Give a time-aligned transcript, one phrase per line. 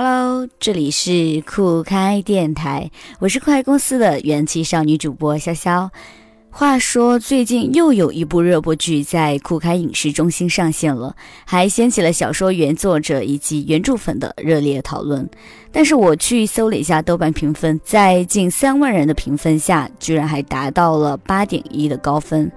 [0.00, 5.90] Hello，这里是酷开电台，我是酷开公司的元气少女主播潇潇。
[6.50, 15.28] 话说，最近又有一部热播剧在酷开影视中心上线了，还掀起了小说原作者以及原著粉的热烈讨论。
[15.72, 22.48] 但是我去搜了一下豆瓣评分，在近三万人的评分下，居然还达到了八点一的高分。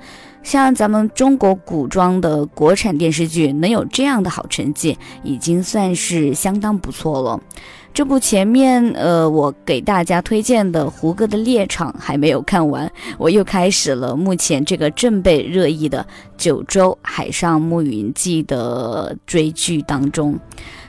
[0.44, 7.40] 像咱们中国古装的国产电视剧能有这样的好成绩，已经算是相当不错了。
[7.94, 16.06] 这部前面呃我给大家推荐的胡歌的猎场还没有看完，我又开始了目前这个正被热议的
[16.38, 20.40] 九州海上牧云记的追剧当中。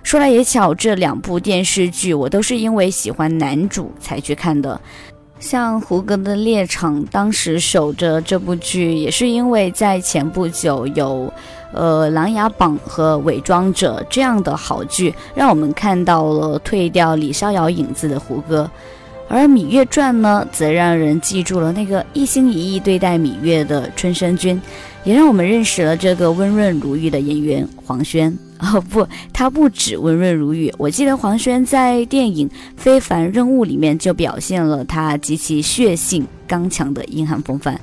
[0.05, 4.81] 说来也巧，这两部电视剧我都是因为喜欢男主才去看的。
[5.43, 11.31] 像胡歌的猎场，当时守着这部剧，也是因为在前不久有，
[11.73, 18.71] 呃，《琅琊榜》和《伪装者》这样的好剧，让我们看到了退掉李逍遥影子的胡歌。
[19.29, 24.63] 而《芈月传》呢，则让人记住了那个一心一意对待芈月的春申君，
[25.03, 28.33] 也让我们认识了这个温润如玉的演员黄轩。
[28.63, 30.73] 哦不，他不止温润如玉。
[30.79, 37.81] 我记得黄轩在电影《非凡任务》里面就表现了他极其血性刚强的硬汉风范。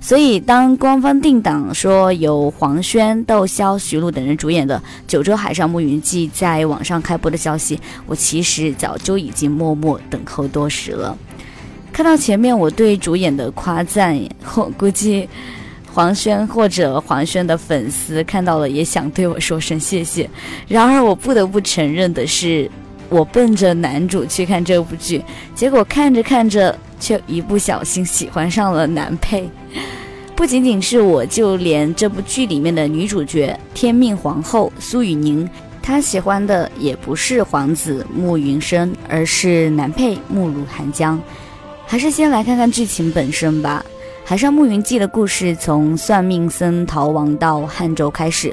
[0.00, 11.16] 所以，当官方定档说由黄轩、窦骁、徐璐等人主演的《九州海上牧云记》在网上开播的消息，我其实早就已经默默等候多时了。
[11.92, 14.20] 看到前面我对主演的夸赞，
[14.56, 15.28] 我估计。
[15.96, 20.28] 黄轩或者黄轩的粉丝看到了也想对我说声谢谢。
[20.68, 22.70] 然而我不得不承认的是，
[23.08, 29.48] 我奔着男主去看这部剧，结果看着看着却一不小心喜欢上了男配。
[30.34, 35.48] 不仅仅是我，就连这部剧里面的女主角天命皇后苏雨宁，
[35.80, 41.18] 她喜欢的也不是皇子慕云生，而是男配慕如寒江。
[41.86, 43.82] 还是先来看看剧情本身吧。
[44.28, 48.52] 《海上牧云记》的故事从算命僧逃亡到汉州开始，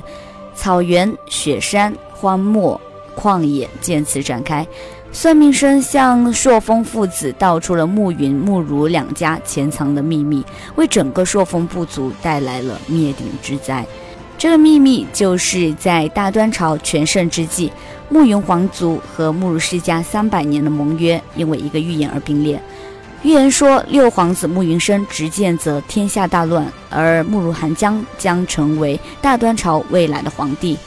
[0.53, 2.79] 草原、雪山、荒漠、
[3.15, 4.67] 旷野渐次展开。
[5.11, 10.45] 算命僧向朔风父子道出了慕云、慕如两家潜藏的秘密，
[10.75, 13.83] 为整个朔风部族带来了灭顶之灾。
[14.37, 17.71] 这个秘密就是在大端朝全盛之际，
[18.09, 22.61] 慕云皇族和慕如世家三百年的盟约因为一个预言而冰裂。
[23.23, 30.77] 预言说，六皇子慕云生执剑则天下大乱，而慕如寒江将成为大端朝未来的皇帝。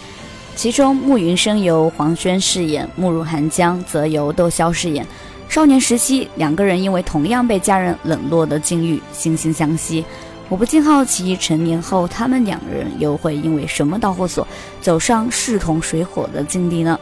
[0.54, 5.06] 其中，慕云生由黄轩饰演，慕如寒江则由窦骁饰演。
[5.48, 10.04] 少年时期，两个人因为同样被家人冷落的境遇，惺惺相惜。
[10.50, 14.46] 我不禁好奇，成年后他们两人又会因为什么导火索，
[14.82, 17.00] 走上势同水火的境地呢？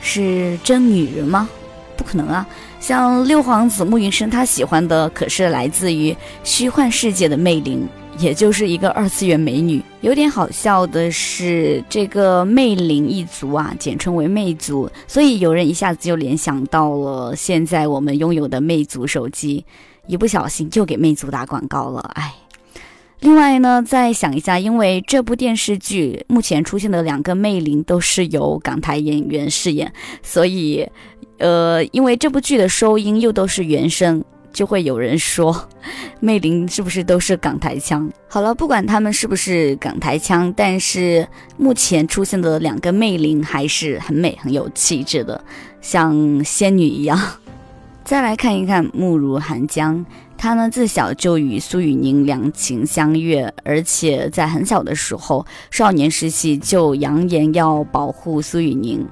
[0.00, 1.48] 是真女人吗？
[1.96, 2.44] 不可能啊！
[2.84, 9.82] 像六皇子慕云深，他喜欢的可是来自于虚幻世界的魅灵，也就是一个二次元美女。
[10.02, 19.64] 有点好笑的是，这个魅灵一族啊，简称为魅族，所以有人一下子就联想到了现在我们拥有的魅族手机，
[20.06, 22.43] 一不小心就给魅族打广告了，哎。
[23.24, 29.90] 另外呢，再想一下，因为这部电视剧目前出现的两个魅灵都是由港台演员饰演，
[30.22, 30.86] 所以。
[31.38, 35.68] 呃，因为这部剧的收音又都是原声，就会有人说，
[36.20, 38.08] 魅灵是不是都是港台腔？
[38.28, 41.26] 好了，不管他们是不是港台腔，但是
[41.56, 45.42] 目前出现的两个魅灵还是很美、很有气质的，
[45.80, 47.18] 像仙女一样。
[48.04, 50.04] 再来看一看慕如寒江，
[50.36, 59.02] 他呢自小就与苏雨宁两情相悦，而且在很小的时候，少年时期就扬言要保护苏雨宁。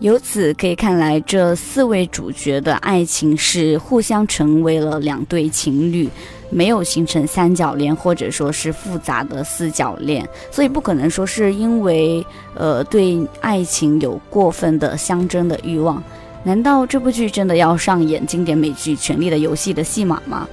[0.00, 6.10] 由此可以看来，这四位主角的爱情是互相成为了两对情侣，
[6.50, 16.02] 没有形成三角恋或者说是复杂的四角恋，所以不可能说是因为呃对爱情有过分的相争的欲望。
[16.44, 20.46] 难道这部剧真的要上演经典美剧《权力的游戏》的戏码吗？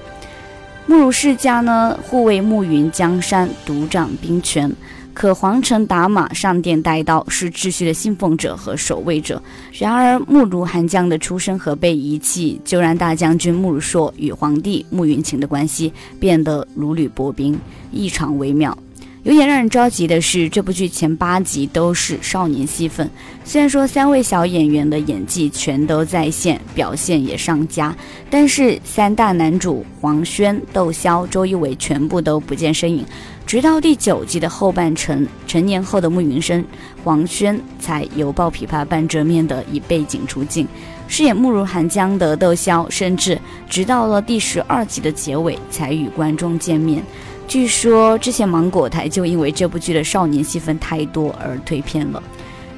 [0.86, 4.74] 慕如世家呢，护卫暮云江山，独掌兵权。
[5.14, 9.40] 可皇城打马，上殿带刀，是秩序的信奉者和守卫者。
[9.70, 17.58] 然而，慕如寒江的出生和被遗弃，就让大将军慕如硕与皇帝慕云晴的关系变得如履薄冰，
[17.92, 18.76] 异常微妙。
[19.24, 23.08] 有点让人着急的是，这部剧前八集都是少年戏份。
[23.44, 27.94] 虽然说三位小演员的演技全都在线，表现也上佳，
[28.28, 33.06] 但是三大男主黄轩、窦骁、周一围全部都不见身影。
[33.46, 36.64] 直到第九集的后半程，成年后的慕云生、
[37.04, 40.66] 黄轩才犹抱琵琶半遮面的以背景出镜。
[41.06, 43.38] 饰演慕如寒江的窦骁，甚至
[43.70, 47.04] 直到了第十二集的结尾才与观众见面。
[47.48, 52.22] 据说之前芒果台就因为这部剧的少年戏份太多而退片了，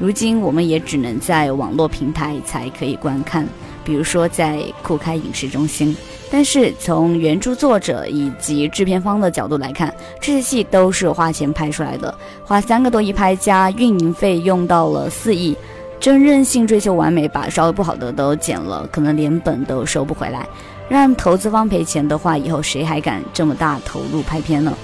[0.00, 3.46] 如今我们也只能在网络平台才可以观看，
[3.84, 5.96] 比如说在酷开影视中心。
[6.30, 12.12] 但是从原著作者以及制片方的角度来看，这些戏都是花钱拍出来的，
[12.44, 15.56] 花三个多亿拍加运营费用到了四亿，
[16.00, 20.44] 真任性追求完美，把稍微不好的都剪了，可能连本都收不回来。
[20.88, 24.76] 让投资方赔钱的话，以后谁还敢这么大投入拍片呢？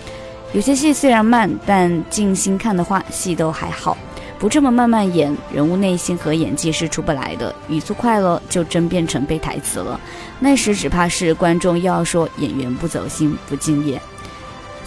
[0.53, 3.97] 有些戏虽然慢，但静心看的话，戏都还好。
[4.39, 7.55] 不这么慢慢演，人物内心和演技是出不来的。
[7.69, 10.01] 语速快了，就真变成背台词了。
[10.39, 14.01] 那时只怕是观众又要说演员不走心、不敬业。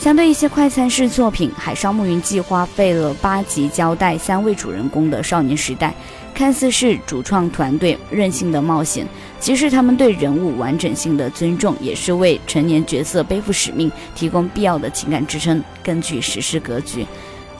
[0.03, 5.95] 相对一些快餐式作品，《海上牧云记》花费了八集交代三位主人公的少年时代，
[6.33, 9.07] 看似是主创团队任性的冒险。
[9.39, 17.07] 其实他们对人物完整性的尊重，也是为成年角色背负使命提供必要的情感支撑，更具史诗格局。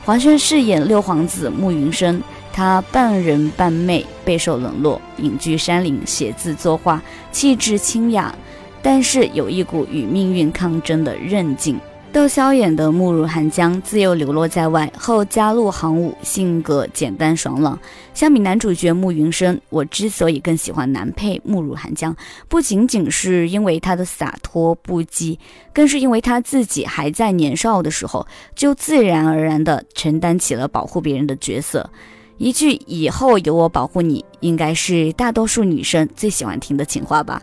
[0.04, 7.02] 黄轩饰演六皇子慕云生，他半人半魅，备受冷落，隐居山林，写字作画，
[7.32, 8.36] 气质清雅，
[8.82, 11.80] 但是有一股与命运抗争的韧劲。
[12.14, 17.78] 窦骁演的慕如寒江自幼流落在外，后加入行伍，性格简单爽朗。
[18.14, 22.16] 相比男主角慕云生，我之所以更喜欢男配慕如寒江，
[22.48, 25.40] 不仅仅是因为他的洒脱不羁，
[25.74, 31.90] 更是因为他自己还在年少的时候，就自然而然地承担起了保护别人的角色。
[32.38, 37.42] 一句“以后有我保护你”，应该是大多数女生最喜欢听的情话吧。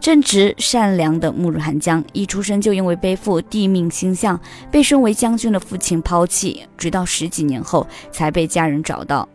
[0.00, 4.38] 正直善良的慕如寒江，一出生就因为背负帝命星象，
[4.70, 9.26] 被身为将军的父亲抛弃，直到十几年后才被家人找到。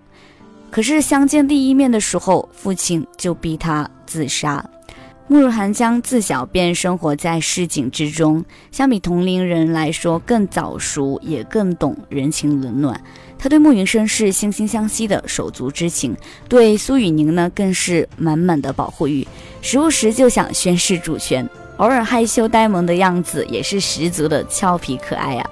[0.70, 4.64] 可是相见第一面的时候，父亲就逼他自杀。
[5.28, 13.00] 慕如寒江自小便生活在市井之中，相比同龄人来说更早熟，也更懂人情冷暖。
[13.42, 16.14] 他对慕云生是惺惺相惜的手足之情，
[16.50, 19.26] 对苏雨宁呢更是满满的保护欲，
[19.62, 25.50] 时不时就想宣示主权，偶尔害羞呆萌的样子也是十足的俏皮可爱啊！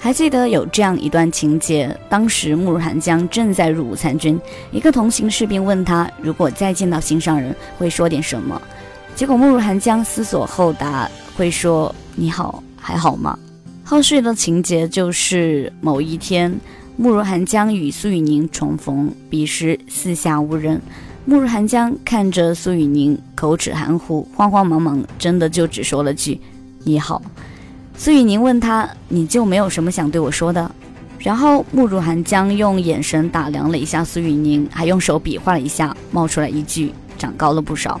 [0.00, 4.36] 还记得有这样一段情节，当时慕如寒江正在入伍参军，
[4.72, 8.60] 一个同行士兵问他，如果再见到心上人会说点什么？
[9.14, 13.38] 结果慕如寒江思索后答，会说你好，还好吗？
[13.84, 16.52] 后续的情节就是某一天。
[16.96, 20.80] 慕如寒江与苏雨宁重逢，彼时四下无人。
[21.24, 26.38] 慕如寒江看着苏雨宁，口齿含糊，慌慌忙忙，真的就只说了句
[26.84, 27.22] “你好”。
[27.96, 30.70] 苏雨宁问他：“你就没有什么想对我说的？”
[31.18, 38.00] 然后慕如寒江用眼神打量了一下苏雨宁，还用手比划了一下，冒出来一句：“长高了不少。”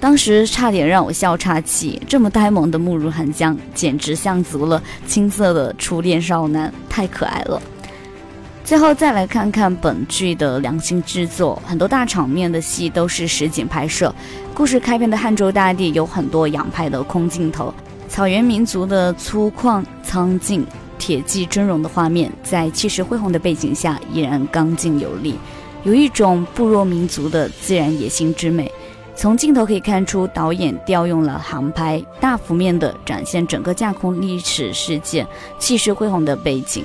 [0.00, 2.00] 当时差点让我笑岔气。
[2.06, 7.60] 这么呆萌的慕如寒江，简直像足了青涩的初恋少男，太可爱了。
[8.66, 14.12] 最后再来看看本剧的良心制作，很多大场面的戏都是实景拍摄。
[14.52, 17.72] 故事开篇的汉州大地有很多仰拍的空镜头，
[18.08, 20.66] 草原民族的粗犷苍劲、
[20.98, 25.36] 铁骑峥嵘的画面，在气势恢宏的背景下依然刚劲有力，
[25.84, 28.68] 有一种部落民族的自然野性之美。
[29.14, 35.24] 从镜头可以看出，导演调用了航拍，大幅面的展现整个架空历史事件，
[35.56, 36.84] 气势恢宏的背景。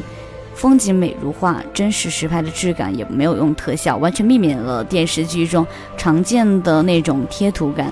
[0.62, 5.66] 风景美如画，真实实拍的质感也没有用特效，完全避免了电视剧中
[5.98, 7.92] 常见的那种贴图感，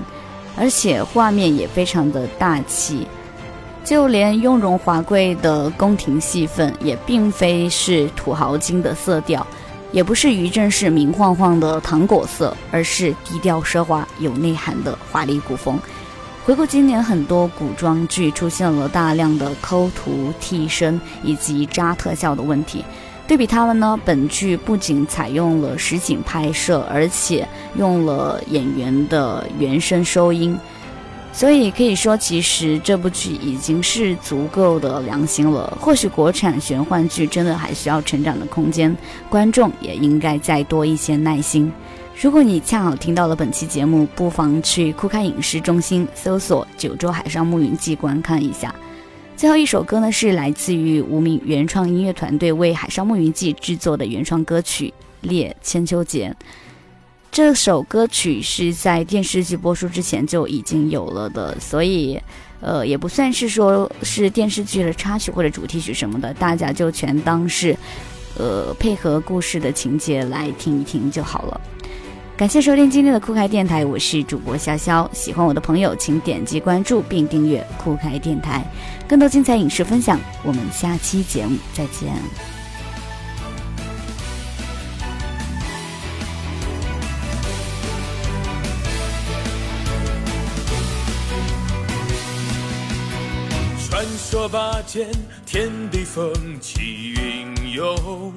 [0.56, 3.08] 而且画面也非常的大气，
[3.82, 9.44] 就连雍容华贵的宫廷戏份也并非是土豪金的色调，
[9.90, 15.76] 也不是于正式明晃晃的糖果色，而是低调奢华、有内涵的华丽古风。
[16.46, 22.82] 回顾今年，很多古装剧出现了大量的抠图、替身以及渣特效的问题。
[23.28, 30.58] 对比他们呢，本剧不仅采用了实景拍摄，而且用了演员的原声收音，
[31.30, 35.76] 所以可以说，其实这部剧已经是足够的良心了。
[35.78, 38.96] 或许国产玄幻剧真的还需要成长的空间，
[39.28, 41.70] 观众也应该再多一些耐心。
[42.20, 48.74] 如果你恰好听到了本期节目，不妨去酷开影视中心搜索《九州海上牧云记》观看一下。
[49.38, 54.88] 最后一首歌呢，是来自于无名原创音乐团队为《海上牧云记》制作的原创歌曲
[55.22, 56.28] 《猎千秋节》。
[57.32, 62.20] 这首歌曲是在电视剧播出之前就已经有了的，所以，
[62.60, 67.74] 呃，也不算是说是电视剧的插曲或者主题曲什么的，大家就全当是，
[68.36, 71.58] 呃，配合故事的情节来听一听就好了。
[72.40, 75.06] 感谢收听今天的酷开电台，我是主播潇潇。
[75.12, 78.64] 喜欢我的朋友，请点击关注并订阅酷开电台，
[79.06, 80.18] 更多精彩影视分享。
[80.42, 82.10] 我们下期节目再见。
[93.86, 95.10] 传说拔剑，
[95.44, 98.32] 天地风起云涌。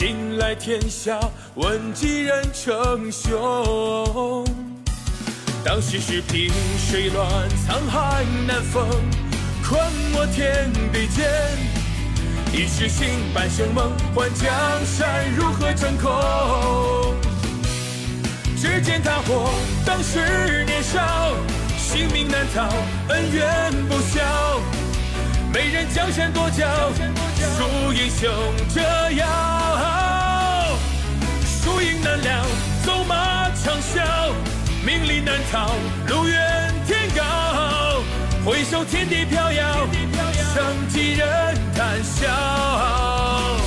[0.00, 1.20] 醒来天下，
[1.56, 4.46] 问几人称雄？
[5.62, 8.82] 当世事萍，水乱，沧海难逢。
[9.62, 9.78] 困
[10.14, 11.28] 我天地间，
[12.50, 13.92] 一时醒，半生梦。
[14.14, 14.50] 换江
[14.86, 17.14] 山如何成空？
[18.56, 19.50] 只见他火，
[19.84, 21.34] 当时年少。
[21.76, 22.70] 性命难逃，
[23.12, 24.49] 恩怨不消，
[25.52, 26.64] 美人江山夺骄，
[27.56, 28.30] 输英雄
[28.72, 28.80] 折
[29.12, 29.26] 腰。
[31.44, 32.44] 输赢难料，
[32.84, 34.32] 走马长啸，
[34.84, 35.72] 名利难逃，
[36.08, 37.22] 路远天高。
[38.44, 39.86] 回首天地飘摇，
[40.54, 41.26] 剩几人
[41.74, 43.59] 谈笑。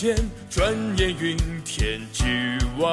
[0.00, 0.16] 间，
[0.48, 2.88] 转眼云天之外。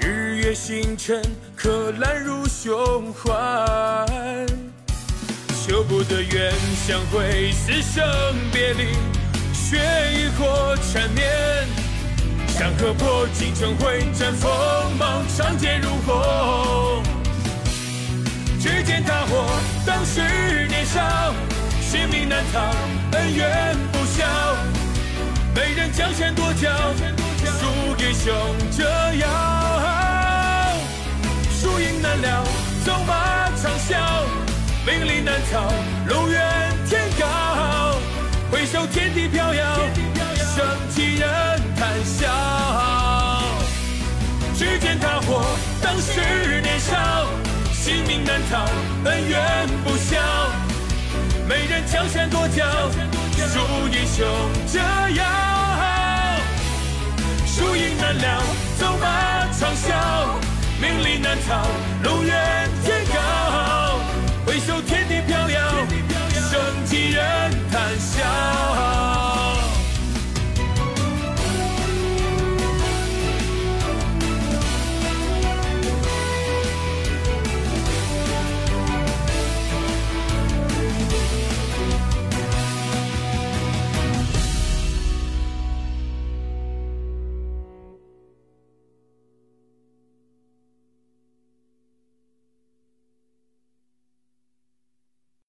[0.00, 1.22] 日月星辰，
[1.54, 3.30] 可揽入胸怀。
[5.64, 6.52] 求不得远
[6.84, 8.04] 相会，死生
[8.52, 8.96] 别离，
[9.54, 9.78] 血
[10.12, 11.24] 与火缠绵。
[12.48, 14.50] 山河破，尽成灰，战锋
[14.98, 17.04] 芒，长剑如虹。
[18.60, 19.48] 只见他火，
[19.86, 20.20] 当时
[20.66, 21.32] 年少。
[21.80, 22.60] 性命难逃，
[23.12, 24.26] 恩怨不消，
[25.58, 26.70] 没人江山多娇，
[27.42, 27.66] 输
[27.98, 28.32] 英雄
[28.70, 28.84] 折
[29.14, 29.26] 腰。
[31.50, 32.44] 输赢难料，
[32.84, 34.22] 走马长啸，
[34.86, 35.68] 名利难逃，
[36.06, 36.40] 路远
[36.88, 37.98] 天高。
[38.52, 39.80] 回首天地飘摇，
[40.54, 41.28] 剩几人
[41.76, 42.28] 谈笑？
[44.54, 45.44] 只见他火，
[45.82, 47.26] 当时年少，
[47.72, 48.64] 性命难逃，
[49.10, 50.16] 恩怨不消。
[51.48, 52.64] 没人江山多娇，
[53.54, 54.26] 如英雄
[54.70, 54.78] 折
[55.14, 55.24] 腰，
[57.46, 58.42] 输赢难料，
[58.78, 59.94] 走马长啸，
[60.80, 61.66] 名利难逃，
[62.02, 64.00] 路远天高，
[64.44, 65.60] 回首天地飘摇，
[66.50, 69.17] 剩几人谈笑。